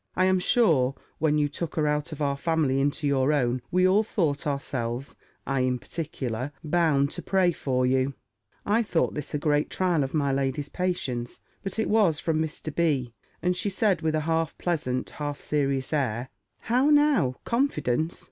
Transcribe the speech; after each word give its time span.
I 0.15 0.25
am 0.25 0.39
sure, 0.39 0.95
when 1.19 1.37
you 1.37 1.47
took 1.47 1.75
her 1.75 1.85
out 1.85 2.11
of 2.11 2.23
our 2.23 2.35
family 2.35 2.81
into 2.81 3.05
your 3.05 3.31
own, 3.31 3.61
we 3.69 3.87
all 3.87 4.01
thought 4.01 4.47
ourselves, 4.47 5.15
I 5.45 5.59
in 5.59 5.77
particular, 5.77 6.51
bound 6.63 7.11
to 7.11 7.21
pray 7.21 7.51
for 7.51 7.85
you." 7.85 8.15
I 8.65 8.81
thought 8.81 9.13
this 9.13 9.35
a 9.35 9.37
great 9.37 9.69
trial 9.69 10.03
of 10.03 10.15
my 10.15 10.31
lady's 10.31 10.69
patience: 10.69 11.39
but 11.61 11.77
it 11.77 11.87
was 11.87 12.19
from 12.19 12.41
Mr. 12.41 12.73
B. 12.73 13.13
And 13.43 13.55
she 13.55 13.69
said, 13.69 14.01
with 14.01 14.15
a 14.15 14.21
half 14.21 14.57
pleasant, 14.57 15.07
half 15.11 15.39
serious 15.39 15.93
air, 15.93 16.29
"How 16.61 16.89
now, 16.89 17.35
Confidence! 17.45 18.19